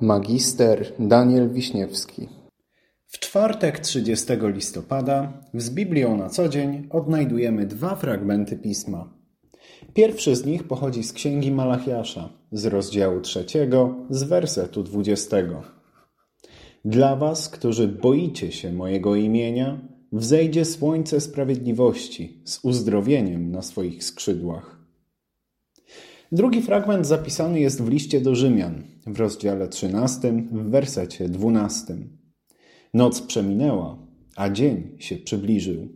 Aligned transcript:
Magister 0.00 0.92
Daniel 0.98 1.50
Wiśniewski 1.50 2.28
W 3.06 3.18
czwartek 3.18 3.78
30 3.78 4.26
listopada 4.40 5.32
z 5.54 5.70
Biblią 5.70 6.16
na 6.16 6.28
co 6.28 6.48
dzień 6.48 6.86
odnajdujemy 6.90 7.66
dwa 7.66 7.94
fragmenty 7.94 8.56
pisma. 8.56 9.14
Pierwszy 9.94 10.36
z 10.36 10.46
nich 10.46 10.64
pochodzi 10.64 11.04
z 11.04 11.12
księgi 11.12 11.52
Malachiasza, 11.52 12.28
z 12.52 12.66
rozdziału 12.66 13.20
trzeciego, 13.20 13.96
z 14.10 14.22
wersetu 14.22 14.82
dwudziestego. 14.82 15.62
Dla 16.84 17.16
was, 17.16 17.48
którzy 17.48 17.88
boicie 17.88 18.52
się 18.52 18.72
mojego 18.72 19.14
imienia, 19.14 19.80
wzejdzie 20.12 20.64
słońce 20.64 21.20
sprawiedliwości 21.20 22.42
z 22.44 22.60
uzdrowieniem 22.62 23.50
na 23.50 23.62
swoich 23.62 24.04
skrzydłach. 24.04 24.77
Drugi 26.32 26.62
fragment 26.62 27.06
zapisany 27.06 27.60
jest 27.60 27.82
w 27.82 27.88
liście 27.88 28.20
do 28.20 28.34
Rzymian, 28.34 28.82
w 29.06 29.18
rozdziale 29.18 29.68
13, 29.68 30.32
w 30.32 30.70
wersecie 30.70 31.28
12. 31.28 31.96
Noc 32.94 33.20
przeminęła, 33.20 33.98
a 34.36 34.50
dzień 34.50 34.96
się 34.98 35.16
przybliżył. 35.16 35.88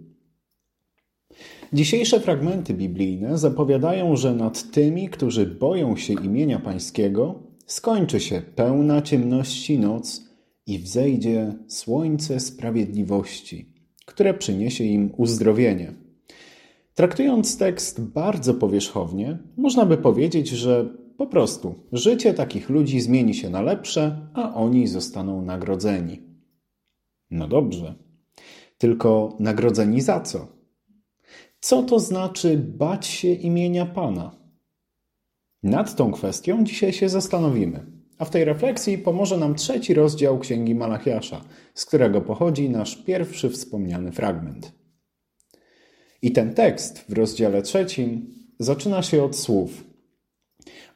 Dzisiejsze 1.73 2.21
fragmenty 2.21 2.75
biblijne 2.75 3.39
zapowiadają, 3.39 4.17
że 4.17 4.35
nad 4.35 4.71
tymi, 4.71 5.09
którzy 5.09 5.47
boją 5.47 5.97
się 5.97 6.13
imienia 6.13 6.59
Pańskiego, 6.59 7.43
skończy 7.67 8.21
się 8.21 8.43
pełna 8.55 9.03
ciemności 9.03 9.79
noc 9.79 10.23
i 10.67 10.79
wzejdzie 10.79 11.53
słońce 11.69 12.41
sprawiedliwości, 12.41 13.75
które 14.07 14.35
przyniesie 14.35 14.85
im 14.85 15.11
uzdrowienie. 15.17 15.93
Traktując 16.95 17.59
tekst 17.59 18.01
bardzo 18.01 18.55
powierzchownie, 18.55 19.39
można 19.57 19.87
by 19.87 19.97
powiedzieć, 19.97 20.49
że 20.49 20.95
po 21.17 21.27
prostu 21.27 21.75
życie 21.93 22.35
takich 22.35 22.71
ludzi 22.71 23.01
zmieni 23.01 23.35
się 23.35 23.51
na 23.51 23.63
lepsze, 23.63 24.29
a 24.35 24.55
oni 24.55 24.87
zostaną 24.87 25.43
nagrodzeni. 25.43 26.23
No 27.31 27.49
dobrze, 27.49 27.95
tylko 28.79 29.37
nagrodzeni 29.41 30.01
za 30.01 30.21
co? 30.21 30.47
Co 31.61 31.83
to 31.83 32.01
znaczy 32.01 32.59
bać 32.59 33.07
się 33.07 33.29
imienia 33.33 33.87
Pana? 33.87 34.37
Nad 35.63 35.97
tą 35.97 36.13
kwestią 36.13 36.65
dzisiaj 36.65 36.93
się 36.93 37.09
zastanowimy, 37.09 37.87
a 38.19 38.25
w 38.25 38.31
tej 38.31 38.45
refleksji 38.45 38.99
pomoże 38.99 39.37
nam 39.37 39.55
trzeci 39.55 39.95
rozdział 39.95 40.39
Księgi 40.39 40.75
Malachiasza, 40.75 41.41
z 41.75 41.85
którego 41.85 42.21
pochodzi 42.21 42.71
nasz 42.71 42.97
pierwszy 42.97 43.51
wspomniany 43.51 44.13
fragment. 44.13 44.82
I 46.23 46.33
ten 46.33 46.55
tekst 46.55 47.05
w 47.09 47.13
rozdziale 47.13 47.63
trzecim 47.63 48.27
zaczyna 48.59 49.03
się 49.03 49.25
od 49.25 49.37
słów: 49.37 49.85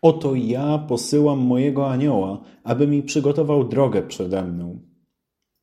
Oto 0.03 0.35
ja 0.35 0.79
posyłam 0.79 1.39
mojego 1.39 1.91
anioła, 1.91 2.45
aby 2.65 2.87
mi 2.87 3.03
przygotował 3.03 3.69
drogę 3.69 4.03
przede 4.03 4.43
mną. 4.43 4.79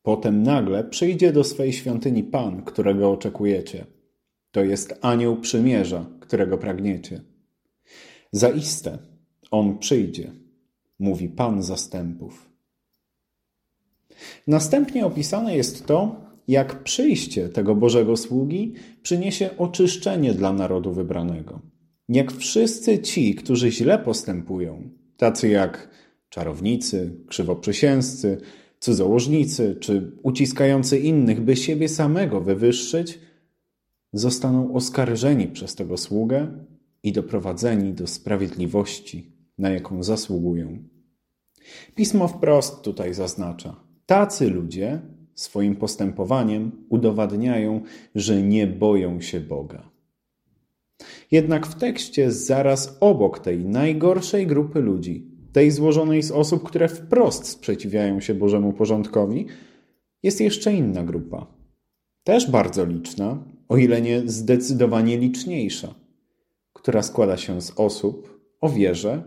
Potem 0.02 0.42
nagle 0.42 0.84
przyjdzie 0.84 1.32
do 1.32 1.44
swej 1.44 1.72
świątyni 1.72 2.24
Pan, 2.24 2.62
którego 2.62 3.10
oczekujecie. 3.10 3.86
To 4.50 4.64
jest 4.64 4.98
anioł 5.02 5.36
przymierza, 5.36 6.06
którego 6.20 6.58
pragniecie. 6.58 7.20
Zaiste 8.32 8.98
on 9.50 9.78
przyjdzie, 9.78 10.32
mówi 10.98 11.28
Pan 11.28 11.62
zastępów. 11.62 12.50
Następnie 14.46 15.06
opisane 15.06 15.56
jest 15.56 15.86
to, 15.86 16.23
jak 16.48 16.82
przyjście 16.82 17.48
tego 17.48 17.74
Bożego 17.74 18.16
sługi 18.16 18.74
przyniesie 19.02 19.50
oczyszczenie 19.58 20.34
dla 20.34 20.52
narodu 20.52 20.92
wybranego. 20.92 21.60
Jak 22.08 22.32
wszyscy 22.32 22.98
ci, 22.98 23.34
którzy 23.34 23.72
źle 23.72 23.98
postępują, 23.98 24.90
tacy 25.16 25.48
jak 25.48 25.88
czarownicy, 26.28 27.16
krzywoprzysięzcy, 27.28 28.38
cudzołożnicy 28.80 29.76
czy 29.80 30.12
uciskający 30.22 30.98
innych, 30.98 31.40
by 31.40 31.56
siebie 31.56 31.88
samego 31.88 32.40
wywyższyć, 32.40 33.18
zostaną 34.12 34.74
oskarżeni 34.74 35.48
przez 35.48 35.74
tego 35.74 35.96
sługę 35.96 36.64
i 37.02 37.12
doprowadzeni 37.12 37.92
do 37.92 38.06
sprawiedliwości, 38.06 39.32
na 39.58 39.70
jaką 39.70 40.02
zasługują. 40.02 40.78
Pismo 41.94 42.28
wprost 42.28 42.82
tutaj 42.82 43.14
zaznacza: 43.14 43.76
tacy 44.06 44.50
ludzie 44.50 45.00
swoim 45.34 45.76
postępowaniem 45.76 46.70
udowadniają, 46.88 47.80
że 48.14 48.42
nie 48.42 48.66
boją 48.66 49.20
się 49.20 49.40
Boga. 49.40 49.90
Jednak 51.30 51.66
w 51.66 51.74
tekście 51.74 52.32
zaraz 52.32 52.96
obok 53.00 53.38
tej 53.38 53.64
najgorszej 53.64 54.46
grupy 54.46 54.80
ludzi, 54.80 55.26
tej 55.52 55.70
złożonej 55.70 56.22
z 56.22 56.30
osób, 56.30 56.62
które 56.62 56.88
wprost 56.88 57.46
sprzeciwiają 57.46 58.20
się 58.20 58.34
Bożemu 58.34 58.72
porządkowi, 58.72 59.46
jest 60.22 60.40
jeszcze 60.40 60.72
inna 60.72 61.04
grupa. 61.04 61.46
Też 62.24 62.50
bardzo 62.50 62.84
liczna, 62.84 63.44
o 63.68 63.76
ile 63.76 64.02
nie 64.02 64.22
zdecydowanie 64.26 65.18
liczniejsza, 65.18 65.94
która 66.72 67.02
składa 67.02 67.36
się 67.36 67.60
z 67.60 67.72
osób 67.76 68.40
o 68.60 68.68
wierze, 68.68 69.22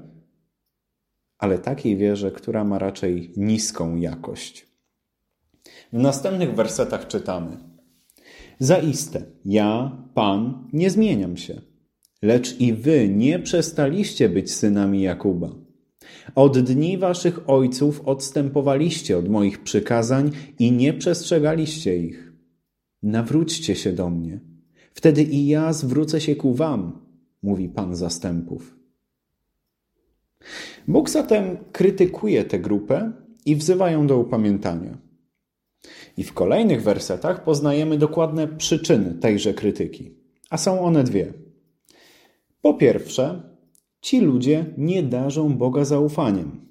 ale 1.38 1.58
takiej 1.58 1.98
wierze, 1.98 2.32
która 2.32 2.64
ma 2.64 2.80
raczej 2.80 3.32
niską 3.38 3.96
jakość. 3.96 4.68
W 5.94 5.98
następnych 5.98 6.56
wersetach 6.56 7.08
czytamy: 7.08 7.58
Zaiste, 8.60 9.26
ja, 9.46 9.98
Pan, 10.14 10.68
nie 10.74 10.90
zmieniam 10.90 11.38
się, 11.38 11.62
lecz 12.22 12.60
i 12.60 12.74
wy 12.74 13.10
nie 13.10 13.40
przestaliście 13.40 14.30
być 14.30 14.52
synami 14.54 15.02
Jakuba. 15.02 15.50
Od 16.36 16.60
dni 16.60 16.98
waszych 16.98 17.50
ojców 17.50 18.02
odstępowaliście 18.02 19.18
od 19.18 19.30
moich 19.30 19.64
przykazań 19.64 20.32
i 20.60 20.72
nie 20.72 20.94
przestrzegaliście 20.94 21.98
ich. 21.98 22.34
Nawróćcie 23.04 23.76
się 23.76 23.94
do 23.94 24.10
mnie, 24.10 24.40
wtedy 24.94 25.24
i 25.24 25.48
ja 25.48 25.74
zwrócę 25.74 26.22
się 26.22 26.36
ku 26.36 26.54
wam, 26.54 27.02
mówi 27.44 27.70
Pan 27.70 27.96
zastępów. 27.96 28.78
Bóg 30.88 31.10
zatem 31.10 31.58
krytykuje 31.72 32.44
tę 32.46 32.60
grupę 32.60 33.12
i 33.46 33.56
wzywa 33.56 33.92
ją 33.92 34.08
do 34.08 34.18
upamiętania. 34.18 35.07
I 36.18 36.24
w 36.24 36.34
kolejnych 36.34 36.84
wersetach 36.84 37.44
poznajemy 37.44 37.98
dokładne 37.98 38.48
przyczyny 38.48 39.14
tejże 39.14 39.54
krytyki, 39.54 40.16
a 40.50 40.58
są 40.58 40.82
one 40.82 41.04
dwie. 41.04 41.34
Po 42.62 42.74
pierwsze, 42.74 43.44
ci 44.02 44.20
ludzie 44.20 44.66
nie 44.78 45.04
darzą 45.04 45.58
Boga 45.58 45.86
zaufaniem, 45.86 46.68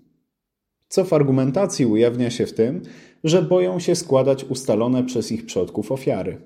co 0.88 1.04
w 1.04 1.12
argumentacji 1.12 1.86
ujawnia 1.86 2.30
się 2.30 2.46
w 2.46 2.52
tym, 2.52 2.82
że 3.24 3.42
boją 3.42 3.78
się 3.78 3.94
składać 3.94 4.44
ustalone 4.44 5.04
przez 5.04 5.32
ich 5.32 5.46
przodków 5.46 5.92
ofiary. 5.92 6.40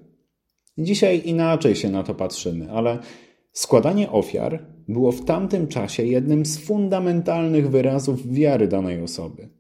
Dzisiaj 0.79 1.23
inaczej 1.25 1.77
się 1.77 1.91
na 1.91 2.03
to 2.03 2.15
patrzymy, 2.15 2.73
ale 2.73 2.99
składanie 3.53 4.11
ofiar 4.11 4.67
było 4.89 5.13
w 5.13 5.25
tamtym 5.25 5.69
czasie 5.69 6.05
jednym 6.05 6.47
z 6.47 6.59
fundamentalnych 6.59 7.71
wyrazów 7.71 8.33
wiary 8.33 8.69
danej 8.69 9.03
osoby. 9.03 9.60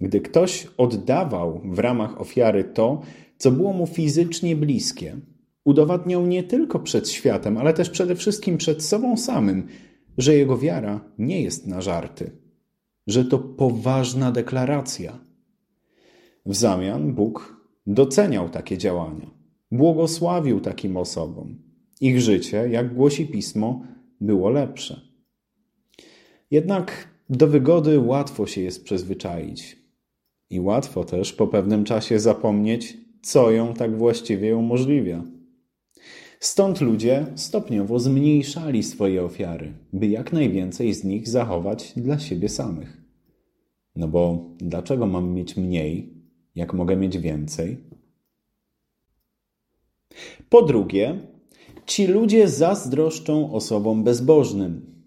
Gdy 0.00 0.20
ktoś 0.20 0.66
oddawał 0.76 1.60
w 1.64 1.78
ramach 1.78 2.20
ofiary 2.20 2.64
to, 2.64 3.02
co 3.36 3.50
było 3.50 3.72
mu 3.72 3.86
fizycznie 3.86 4.56
bliskie, 4.56 5.16
udowadniał 5.64 6.26
nie 6.26 6.42
tylko 6.42 6.78
przed 6.78 7.08
światem, 7.08 7.56
ale 7.56 7.74
też 7.74 7.90
przede 7.90 8.14
wszystkim 8.14 8.56
przed 8.56 8.84
sobą 8.84 9.16
samym, 9.16 9.66
że 10.18 10.34
jego 10.34 10.58
wiara 10.58 11.00
nie 11.18 11.42
jest 11.42 11.66
na 11.66 11.80
żarty, 11.80 12.30
że 13.06 13.24
to 13.24 13.38
poważna 13.38 14.32
deklaracja. 14.32 15.18
W 16.46 16.54
zamian 16.54 17.14
Bóg 17.14 17.66
doceniał 17.86 18.48
takie 18.48 18.78
działania, 18.78 19.30
błogosławił 19.72 20.60
takim 20.60 20.96
osobom. 20.96 21.58
Ich 22.00 22.20
życie, 22.20 22.68
jak 22.70 22.94
głosi 22.94 23.26
pismo, 23.26 23.82
było 24.20 24.50
lepsze. 24.50 25.00
Jednak 26.50 27.08
do 27.30 27.46
wygody 27.46 28.00
łatwo 28.00 28.46
się 28.46 28.60
jest 28.60 28.84
przyzwyczaić. 28.84 29.85
I 30.50 30.60
łatwo 30.60 31.04
też 31.04 31.32
po 31.32 31.46
pewnym 31.46 31.84
czasie 31.84 32.20
zapomnieć, 32.20 32.96
co 33.22 33.50
ją 33.50 33.74
tak 33.74 33.98
właściwie 33.98 34.56
umożliwia. 34.56 35.24
Stąd 36.40 36.80
ludzie 36.80 37.26
stopniowo 37.34 37.98
zmniejszali 37.98 38.82
swoje 38.82 39.24
ofiary, 39.24 39.72
by 39.92 40.06
jak 40.06 40.32
najwięcej 40.32 40.94
z 40.94 41.04
nich 41.04 41.28
zachować 41.28 41.92
dla 41.96 42.18
siebie 42.18 42.48
samych. 42.48 43.02
No 43.96 44.08
bo 44.08 44.50
dlaczego 44.58 45.06
mam 45.06 45.34
mieć 45.34 45.56
mniej, 45.56 46.14
jak 46.54 46.74
mogę 46.74 46.96
mieć 46.96 47.18
więcej? 47.18 47.76
Po 50.48 50.62
drugie, 50.62 51.20
ci 51.86 52.06
ludzie 52.06 52.48
zazdroszczą 52.48 53.52
osobom 53.52 54.04
bezbożnym. 54.04 55.02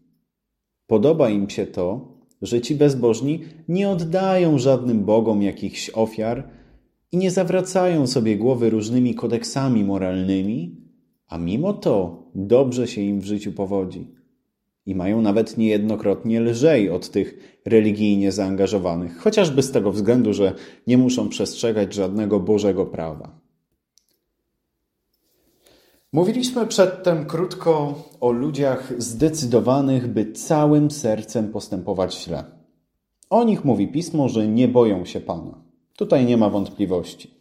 Podoba 0.88 1.30
im 1.30 1.50
się 1.50 1.66
to, 1.66 2.19
że 2.42 2.62
ci 2.62 2.76
bezbożni 2.76 3.40
nie 3.68 3.90
oddają 3.90 4.58
żadnym 4.58 5.06
bogom 5.06 5.42
jakichś 5.42 5.90
ofiar 5.90 6.50
i 7.12 7.18
nie 7.18 7.32
zawracają 7.32 8.08
sobie 8.08 8.38
głowy 8.38 8.70
różnymi 8.70 9.16
kodeksami 9.16 9.84
moralnymi, 9.84 10.76
a 11.28 11.38
mimo 11.38 11.74
to 11.74 12.24
dobrze 12.36 12.88
się 12.88 13.02
im 13.02 13.20
w 13.20 13.26
życiu 13.26 13.52
powodzi. 13.52 14.08
i 14.86 14.96
mają 14.96 15.22
nawet 15.22 15.58
niejednokrotnie 15.58 16.42
lżej 16.42 16.90
od 16.90 17.10
tych 17.10 17.60
religijnie 17.66 18.32
zaangażowanych, 18.32 19.18
chociażby 19.18 19.64
z 19.64 19.72
tego 19.72 19.92
względu, 19.92 20.34
że 20.34 20.54
nie 20.88 20.98
muszą 20.98 21.30
przestrzegać 21.30 21.94
żadnego 21.94 22.40
Bożego 22.40 22.86
prawa. 22.86 23.39
Mówiliśmy 26.14 26.68
przedtem 26.68 27.26
krótko 27.26 28.04
o 28.20 28.32
ludziach 28.32 28.94
zdecydowanych, 28.98 30.08
by 30.08 30.32
całym 30.32 30.92
sercem 30.92 31.52
postępować 31.52 32.24
źle. 32.24 32.44
O 33.30 33.44
nich 33.44 33.66
mówi 33.66 33.88
pismo, 33.88 34.30
że 34.30 34.48
nie 34.48 34.68
boją 34.68 35.06
się 35.06 35.20
Pana. 35.20 35.64
Tutaj 35.98 36.26
nie 36.26 36.38
ma 36.38 36.50
wątpliwości. 36.50 37.34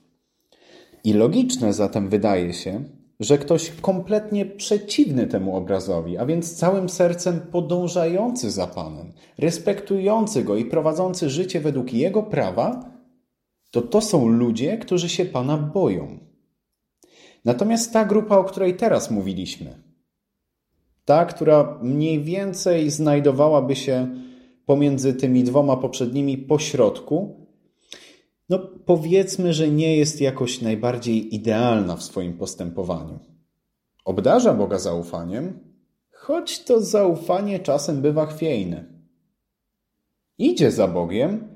I 1.05 1.13
logiczne 1.13 1.73
zatem 1.73 2.09
wydaje 2.09 2.53
się, 2.53 2.85
że 3.21 3.39
ktoś 3.39 3.71
kompletnie 3.71 4.47
przeciwny 4.47 5.27
temu 5.27 5.57
obrazowi, 5.57 6.19
a 6.19 6.27
więc 6.27 6.57
całym 6.57 6.89
sercem 6.89 7.41
podążający 7.41 8.51
za 8.51 8.67
Panem, 8.67 9.13
respektujący 9.39 10.45
Go 10.45 10.57
i 10.57 10.65
prowadzący 10.65 11.31
życie 11.31 11.61
według 11.61 11.93
Jego 11.93 12.23
prawa, 12.23 12.91
to 13.71 13.83
to 13.83 14.01
są 14.01 14.29
ludzie, 14.29 14.79
którzy 14.79 15.09
się 15.09 15.25
Pana 15.25 15.57
boją. 15.57 16.28
Natomiast 17.45 17.93
ta 17.93 18.05
grupa, 18.05 18.39
o 18.39 18.45
której 18.45 18.77
teraz 18.77 19.11
mówiliśmy, 19.11 19.83
ta, 21.05 21.25
która 21.25 21.79
mniej 21.83 22.23
więcej 22.23 22.91
znajdowałaby 22.91 23.77
się 23.77 24.09
pomiędzy 24.67 25.15
tymi 25.15 25.45
dwoma 25.45 25.77
poprzednimi 25.77 26.39
pośrodku, 26.39 27.47
no 28.49 28.59
powiedzmy, 28.85 29.53
że 29.53 29.69
nie 29.69 29.97
jest 29.97 30.21
jakoś 30.21 30.63
najbardziej 30.63 31.35
idealna 31.35 31.97
w 31.97 32.03
swoim 32.03 32.39
postępowaniu. 32.39 33.19
Obdarza 34.05 34.55
Boga 34.55 34.79
zaufaniem, 34.79 35.59
choć 36.13 36.65
to 36.65 36.81
zaufanie 36.81 37.59
czasem 37.59 38.03
bywa 38.03 38.27
chwiejne. 38.27 38.85
Idzie 40.39 40.71
za 40.71 40.89
Bogiem, 40.89 41.49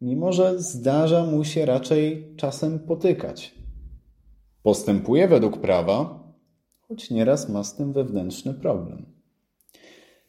mimo 0.00 0.32
że 0.32 0.58
zdarza 0.58 1.26
mu 1.26 1.44
się 1.44 1.66
raczej 1.66 2.34
czasem 2.36 2.78
potykać. 2.78 3.61
Postępuje 4.62 5.28
według 5.28 5.58
prawa, 5.58 6.22
choć 6.80 7.10
nieraz 7.10 7.48
ma 7.48 7.64
z 7.64 7.76
tym 7.76 7.92
wewnętrzny 7.92 8.54
problem. 8.54 9.06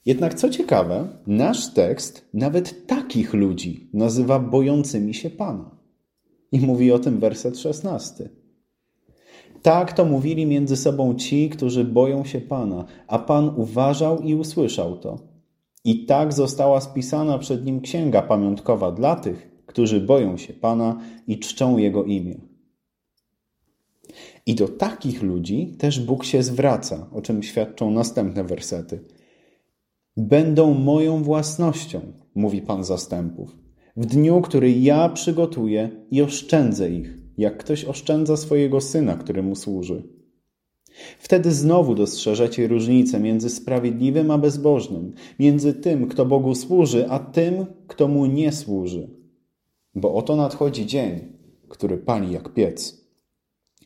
Jednak 0.06 0.34
co 0.34 0.50
ciekawe, 0.50 1.08
nasz 1.28 1.74
tekst 1.74 2.30
nawet 2.34 2.88
takich 2.88 3.34
ludzi 3.34 3.90
nazywa 3.94 4.40
bojącymi 4.40 5.14
się 5.14 5.30
Pana. 5.30 5.72
I 6.52 6.60
mówi 6.60 6.92
o 6.92 7.00
tym 7.00 7.20
werset 7.20 7.60
szesnasty. 7.60 8.30
Tak 9.62 9.94
to 9.94 10.06
mówili 10.06 10.46
między 10.46 10.78
sobą 10.78 11.16
ci, 11.16 11.50
którzy 11.50 11.84
boją 11.86 12.26
się 12.26 12.42
Pana, 12.42 12.86
a 13.08 13.20
Pan 13.20 13.54
uważał 13.58 14.20
i 14.20 14.36
usłyszał 14.36 14.98
to. 14.98 15.20
I 15.86 16.06
tak 16.06 16.34
została 16.34 16.82
spisana 16.82 17.38
przed 17.38 17.66
nim 17.66 17.82
księga 17.82 18.22
pamiątkowa 18.22 18.92
dla 18.92 19.16
tych, 19.16 19.52
którzy 19.66 20.02
boją 20.02 20.38
się 20.38 20.54
Pana 20.54 21.00
i 21.28 21.40
czczą 21.40 21.78
Jego 21.78 22.04
imię. 22.04 22.53
I 24.46 24.56
do 24.56 24.68
takich 24.68 25.24
ludzi 25.24 25.76
też 25.78 26.00
Bóg 26.00 26.26
się 26.26 26.44
zwraca, 26.44 27.08
o 27.12 27.22
czym 27.22 27.44
świadczą 27.44 27.92
następne 27.92 28.44
wersety. 28.44 29.00
Będą 30.18 30.74
moją 30.74 31.24
własnością, 31.24 32.02
mówi 32.36 32.62
Pan 32.62 32.84
zastępów, 32.84 33.58
w 33.98 34.06
dniu, 34.06 34.42
który 34.42 34.72
ja 34.72 35.10
przygotuję 35.10 35.90
i 36.12 36.22
oszczędzę 36.22 36.90
ich, 36.90 37.18
jak 37.38 37.58
ktoś 37.58 37.86
oszczędza 37.86 38.38
swojego 38.38 38.82
syna, 38.82 39.16
który 39.16 39.44
mu 39.44 39.56
służy. 39.56 40.04
Wtedy 41.20 41.52
znowu 41.52 41.96
dostrzeżecie 41.96 42.68
różnicę 42.68 43.20
między 43.20 43.50
sprawiedliwym 43.50 44.32
a 44.32 44.38
bezbożnym, 44.38 45.14
między 45.40 45.74
tym, 45.74 46.08
kto 46.08 46.26
Bogu 46.26 46.56
służy, 46.56 47.10
a 47.10 47.20
tym, 47.20 47.66
kto 47.88 48.08
mu 48.08 48.26
nie 48.26 48.52
służy. 48.52 49.10
Bo 49.96 50.14
oto 50.14 50.36
nadchodzi 50.36 50.86
dzień, 50.86 51.20
który 51.70 51.98
pali 51.98 52.32
jak 52.32 52.54
piec 52.54 53.03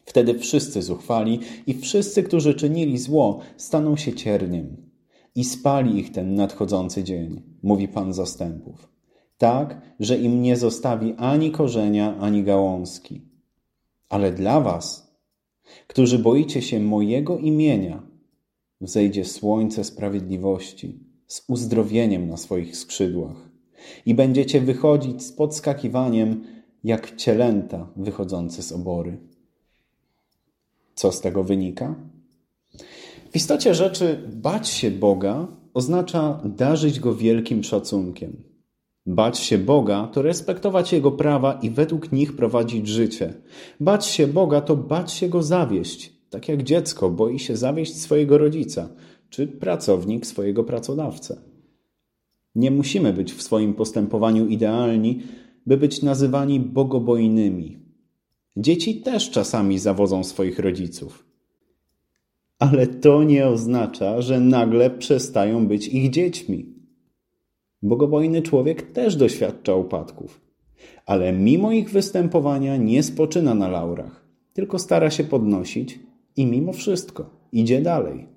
Wtedy 0.07 0.39
wszyscy 0.39 0.81
zuchwali 0.81 1.39
i 1.67 1.73
wszyscy, 1.73 2.23
którzy 2.23 2.53
czynili 2.53 2.97
zło, 2.97 3.39
staną 3.57 3.97
się 3.97 4.13
cierniem. 4.13 4.77
I 5.35 5.43
spali 5.43 5.99
ich 5.99 6.11
ten 6.11 6.35
nadchodzący 6.35 7.03
dzień, 7.03 7.41
mówi 7.63 7.87
Pan 7.87 8.13
zastępów. 8.13 8.89
Tak, 9.37 9.81
że 9.99 10.17
im 10.17 10.41
nie 10.41 10.57
zostawi 10.57 11.13
ani 11.17 11.51
korzenia, 11.51 12.17
ani 12.17 12.43
gałązki. 12.43 13.21
Ale 14.09 14.31
dla 14.31 14.61
was, 14.61 15.17
którzy 15.87 16.19
boicie 16.19 16.61
się 16.61 16.79
mojego 16.79 17.37
imienia, 17.37 18.03
wzejdzie 18.81 19.25
słońce 19.25 19.83
sprawiedliwości 19.83 20.99
z 21.27 21.43
uzdrowieniem 21.47 22.29
na 22.29 22.37
swoich 22.37 22.77
skrzydłach 22.77 23.49
i 24.05 24.13
będziecie 24.13 24.61
wychodzić 24.61 25.23
z 25.23 25.31
podskakiwaniem 25.31 26.43
jak 26.83 27.15
cielęta 27.15 27.89
wychodzące 27.95 28.63
z 28.63 28.71
obory. 28.71 29.17
Co 30.97 31.11
z 31.11 31.21
tego 31.21 31.43
wynika? 31.43 31.95
W 33.31 33.35
istocie 33.35 33.73
rzeczy 33.73 34.29
bać 34.33 34.69
się 34.69 34.91
Boga 34.91 35.47
oznacza 35.73 36.41
darzyć 36.45 36.99
Go 36.99 37.15
wielkim 37.15 37.63
szacunkiem. 37.63 38.43
Bać 39.05 39.39
się 39.39 39.57
Boga 39.57 40.09
to 40.13 40.21
respektować 40.21 40.93
Jego 40.93 41.11
prawa 41.11 41.59
i 41.61 41.69
według 41.69 42.11
nich 42.11 42.35
prowadzić 42.35 42.87
życie. 42.87 43.33
Bać 43.79 44.05
się 44.05 44.27
Boga 44.27 44.61
to 44.61 44.75
bać 44.75 45.11
się 45.11 45.29
Go 45.29 45.43
zawieść, 45.43 46.13
tak 46.29 46.49
jak 46.49 46.63
dziecko 46.63 47.09
boi 47.09 47.39
się 47.39 47.57
zawieść 47.57 48.01
swojego 48.01 48.37
rodzica, 48.37 48.89
czy 49.29 49.47
pracownik 49.47 50.25
swojego 50.25 50.63
pracodawcę. 50.63 51.41
Nie 52.55 52.71
musimy 52.71 53.13
być 53.13 53.33
w 53.33 53.41
swoim 53.41 53.73
postępowaniu 53.73 54.47
idealni, 54.47 55.21
by 55.65 55.77
być 55.77 56.01
nazywani 56.01 56.59
bogobojnymi, 56.59 57.86
Dzieci 58.59 59.01
też 59.01 59.29
czasami 59.29 59.79
zawodzą 59.79 60.23
swoich 60.23 60.59
rodziców. 60.59 61.25
Ale 62.59 62.87
to 62.87 63.23
nie 63.23 63.47
oznacza, 63.47 64.21
że 64.21 64.39
nagle 64.39 64.89
przestają 64.89 65.67
być 65.67 65.87
ich 65.87 66.09
dziećmi. 66.09 66.65
Bogobojny 67.81 68.41
człowiek 68.41 68.91
też 68.91 69.15
doświadcza 69.15 69.75
upadków, 69.75 70.41
ale 71.05 71.33
mimo 71.33 71.71
ich 71.71 71.89
występowania 71.89 72.77
nie 72.77 73.03
spoczyna 73.03 73.55
na 73.55 73.67
laurach, 73.67 74.25
tylko 74.53 74.79
stara 74.79 75.09
się 75.09 75.23
podnosić 75.23 75.99
i 76.35 76.45
mimo 76.45 76.73
wszystko 76.73 77.29
idzie 77.51 77.81
dalej. 77.81 78.27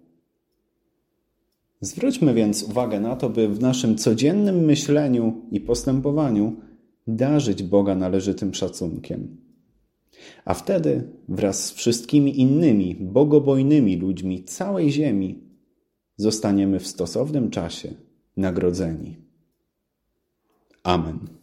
Zwróćmy 1.81 2.35
więc 2.35 2.63
uwagę 2.63 3.01
na 3.01 3.17
to, 3.17 3.31
by 3.31 3.49
w 3.49 3.61
naszym 3.61 3.97
codziennym 3.97 4.65
myśleniu 4.65 5.35
i 5.51 5.61
postępowaniu 5.61 6.57
darzyć 7.07 7.63
Boga 7.63 7.95
należytym 7.95 8.55
szacunkiem. 8.55 9.40
A 10.45 10.55
wtedy 10.55 11.09
wraz 11.29 11.65
z 11.65 11.73
wszystkimi 11.73 12.41
innymi 12.41 12.97
bogobojnymi 13.01 13.97
ludźmi 13.97 14.45
całej 14.45 14.91
ziemi 14.91 15.45
zostaniemy 16.17 16.81
w 16.81 16.87
stosownym 16.87 17.51
czasie 17.51 17.95
nagrodzeni. 18.37 19.17
Amen. 20.83 21.40